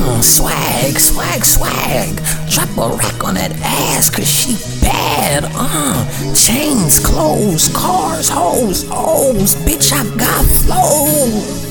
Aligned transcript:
Uh, 0.00 0.22
swag, 0.22 0.96
swag, 0.96 1.44
swag. 1.44 2.14
Drop 2.48 2.70
a 2.78 2.96
rack 2.96 3.24
on 3.24 3.34
that 3.34 3.50
ass, 3.62 4.08
cause 4.08 4.30
she 4.30 4.54
bad. 4.80 5.42
Uh, 5.52 6.06
chains, 6.34 7.00
clothes, 7.00 7.68
cars, 7.74 8.28
hoes, 8.28 8.86
hoes. 8.88 9.56
Bitch, 9.66 9.92
I 9.92 10.04
got 10.16 10.44
flow. 10.46 11.68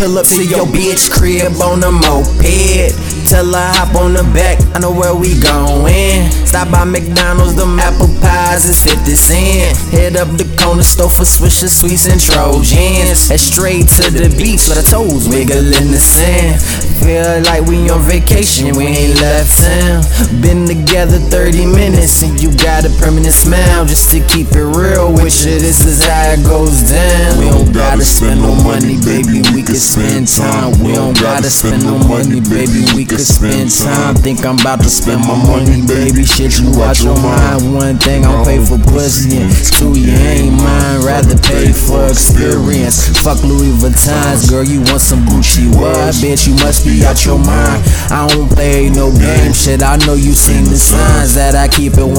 Pull 0.00 0.18
up 0.18 0.26
to 0.26 0.42
your 0.42 0.64
bitch 0.66 1.10
crib 1.12 1.52
on 1.60 1.84
a 1.84 1.92
moped. 1.92 3.12
Tell 3.28 3.46
her 3.46 3.72
hop 3.76 3.94
on 3.94 4.14
the 4.14 4.24
back, 4.34 4.58
I 4.74 4.80
know 4.80 4.90
where 4.90 5.14
we 5.14 5.38
going. 5.40 6.28
Stop 6.44 6.72
by 6.72 6.84
McDonald's, 6.84 7.54
them 7.54 7.78
apple 7.78 8.08
pies 8.20 8.66
is 8.66 8.82
50 8.82 9.14
cent. 9.14 9.78
Head 9.92 10.16
up 10.16 10.28
the 10.36 10.44
corner 10.60 10.82
store 10.82 11.08
for 11.08 11.22
Swisher 11.22 11.70
Sweets 11.70 12.08
and 12.10 12.20
Trojans. 12.20 13.28
Head 13.28 13.40
straight 13.40 13.88
to 14.00 14.10
the 14.10 14.28
beach, 14.36 14.68
let 14.68 14.76
her 14.76 14.84
toes 14.84 15.28
wiggle 15.28 15.64
in 15.64 15.92
the 15.92 16.02
sand. 16.02 16.60
Feel 17.02 17.42
like 17.42 17.66
we 17.66 17.90
on 17.90 18.00
vacation, 18.06 18.70
we 18.78 18.86
ain't 18.86 19.20
left 19.20 19.58
town. 19.58 20.06
Been 20.40 20.70
together 20.70 21.18
30 21.18 21.66
minutes 21.66 22.22
and 22.22 22.40
you 22.40 22.54
got 22.62 22.86
a 22.86 22.90
permanent 23.02 23.34
smile. 23.34 23.84
Just 23.84 24.14
to 24.14 24.22
keep 24.30 24.54
it 24.54 24.62
real 24.62 25.10
with 25.10 25.34
you, 25.42 25.58
this 25.58 25.82
is 25.84 25.98
how 26.06 26.30
it 26.30 26.46
goes 26.46 26.86
down. 26.86 27.42
We 27.42 27.50
don't 27.50 27.74
gotta 27.74 28.04
spend 28.04 28.40
no 28.40 28.54
money, 28.62 29.02
baby, 29.02 29.42
we 29.50 29.66
can 29.66 29.74
spend 29.74 30.30
time. 30.30 30.78
We 30.78 30.94
don't 30.94 31.18
gotta 31.18 31.50
spend 31.50 31.82
no 31.82 31.98
money, 32.06 32.38
baby, 32.38 32.86
we 32.94 33.04
can 33.04 33.18
spend 33.18 33.74
time. 33.74 34.14
Think 34.14 34.46
I'm 34.46 34.62
about 34.62 34.80
to 34.86 34.90
spend 34.90 35.26
my 35.26 35.34
money, 35.42 35.82
baby. 35.82 36.22
Shit, 36.22 36.62
you 36.62 36.70
watch 36.78 37.02
your 37.02 37.18
mind. 37.18 37.66
One 37.74 37.98
thing, 37.98 38.24
I'll 38.24 38.46
pay 38.46 38.62
for 38.62 38.78
pussy, 38.78 39.42
and 39.42 39.50
two, 39.74 39.98
you 39.98 40.14
ain't 40.14 40.54
mine. 40.54 41.02
Rather 41.02 41.34
pay 41.34 41.74
for 41.74 42.06
experience. 42.06 43.10
Fuck 43.26 43.42
Louis 43.42 43.74
Vuittons, 43.82 44.46
girl, 44.48 44.62
you 44.62 44.86
want 44.86 45.02
some 45.02 45.26
Gucci? 45.26 45.66
What, 45.74 46.14
bitch? 46.22 46.46
You 46.46 46.54
must 46.62 46.86
be 46.86 46.91
out 47.00 47.24
your 47.24 47.38
mind. 47.38 47.80
I 48.12 48.28
don't 48.28 48.48
play 48.48 48.90
no 48.90 49.10
game 49.10 49.52
shit. 49.52 49.82
I 49.82 49.96
know 50.04 50.14
you 50.14 50.32
seen 50.32 50.64
the 50.64 50.76
signs 50.76 51.34
that 51.34 51.54
I 51.54 51.68
keep 51.68 51.94
it 51.96 52.04
100 52.04 52.18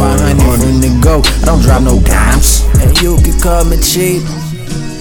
from 0.57 0.81
the 0.81 0.89
go. 1.03 1.21
I 1.41 1.45
don't 1.45 1.61
drop 1.61 1.83
no 1.83 2.01
dimes. 2.01 2.65
And 2.81 2.97
you 3.01 3.17
can 3.21 3.37
call 3.39 3.63
me 3.65 3.77
cheap, 3.77 4.25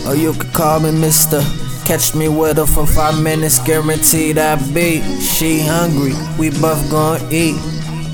or 0.07 0.15
you 0.15 0.35
can 0.35 0.51
call 0.53 0.81
me 0.81 0.93
Mister. 0.93 1.41
Catch 1.85 2.15
me 2.15 2.29
with 2.29 2.59
her 2.59 2.67
for 2.67 2.87
five 2.87 3.21
minutes, 3.21 3.59
guaranteed 3.59 4.39
I 4.39 4.55
beat. 4.73 5.03
She 5.21 5.61
hungry, 5.61 6.15
we 6.39 6.51
both 6.51 6.89
gon' 6.91 7.21
eat. 7.33 7.57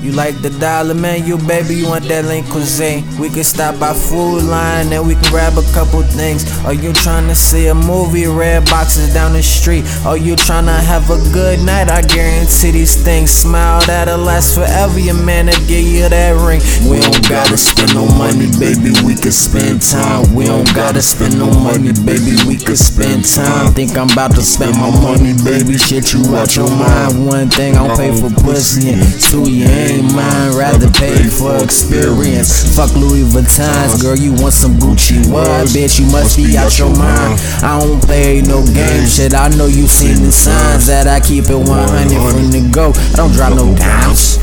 You 0.01 0.13
like 0.13 0.41
the 0.41 0.49
dollar 0.49 0.93
menu, 0.93 1.37
baby? 1.45 1.75
You 1.75 1.87
want 1.87 2.05
that 2.05 2.23
lean 2.23 2.45
cuisine? 2.45 3.03
We 3.19 3.29
can 3.29 3.43
stop 3.43 3.77
by 3.79 3.93
Food 3.93 4.43
Lion 4.43 4.93
and 4.93 5.05
we 5.05 5.15
can 5.15 5.29
grab 5.29 5.57
a 5.57 5.65
couple 5.73 6.01
things. 6.03 6.47
Are 6.63 6.73
you 6.73 6.91
tryna 6.91 7.35
see 7.35 7.67
a 7.67 7.75
movie? 7.75 8.25
Red 8.25 8.63
boxes 8.65 9.13
down 9.13 9.33
the 9.33 9.43
street. 9.43 9.83
Are 10.05 10.15
you 10.15 10.35
tryna 10.35 10.79
have 10.79 11.09
a 11.09 11.19
good 11.33 11.59
night? 11.65 11.89
I 11.89 12.01
guarantee 12.01 12.71
these 12.71 12.95
things. 13.03 13.29
Smile 13.29 13.81
that'll 13.85 14.17
last 14.17 14.55
forever. 14.55 14.99
Your 14.99 15.15
man 15.15 15.47
will 15.47 15.67
give 15.67 15.83
you 15.83 16.07
that 16.07 16.31
ring. 16.47 16.61
We 16.89 17.01
don't 17.01 17.27
gotta 17.27 17.57
spend 17.57 17.93
no 17.93 18.07
money, 18.15 18.47
baby. 18.57 18.95
We 19.03 19.15
can 19.15 19.33
spend 19.33 19.81
time. 19.81 20.18
Gotta 20.75 21.01
spend 21.01 21.37
no 21.37 21.49
money, 21.51 21.91
baby. 22.05 22.37
We 22.47 22.57
could 22.57 22.77
spend 22.77 23.25
time. 23.25 23.73
Think 23.73 23.97
I'm 23.97 24.09
about 24.09 24.35
to 24.35 24.41
spend 24.41 24.77
my 24.77 24.89
money, 25.01 25.33
baby. 25.43 25.77
Shit, 25.77 26.13
you 26.13 26.23
out 26.35 26.55
your 26.55 26.69
mind. 26.69 27.25
One 27.25 27.49
thing, 27.49 27.75
I'll 27.75 27.97
pay 27.97 28.15
for 28.15 28.29
pussy, 28.41 28.93
and 28.93 29.01
two, 29.19 29.49
you 29.49 29.65
ain't 29.65 30.13
mine. 30.13 30.55
Rather 30.55 30.89
pay 30.91 31.27
for 31.27 31.57
experience. 31.63 32.75
Fuck 32.75 32.93
Louis 32.95 33.23
Vuittons, 33.23 34.01
girl. 34.01 34.15
You 34.15 34.33
want 34.33 34.53
some 34.53 34.73
Gucci? 34.77 35.29
What, 35.29 35.67
bitch? 35.69 35.99
You 35.99 36.05
must 36.11 36.37
be 36.37 36.57
out 36.57 36.77
your 36.77 36.95
mind. 36.95 37.39
I 37.61 37.79
don't 37.79 38.01
play 38.01 38.41
no 38.41 38.63
game 38.65 39.07
shit. 39.07 39.33
I 39.33 39.49
know 39.49 39.65
you 39.65 39.87
seen 39.87 40.23
the 40.23 40.31
signs 40.31 40.87
that 40.87 41.07
I 41.07 41.19
keep 41.19 41.45
it 41.49 41.55
100 41.55 41.67
from 42.31 42.51
the 42.51 42.69
go. 42.71 42.93
I 43.13 43.15
don't 43.17 43.33
drop 43.33 43.53
no 43.55 43.75
dimes. 43.75 44.39